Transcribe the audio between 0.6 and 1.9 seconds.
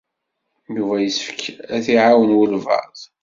Yuba yessefk ad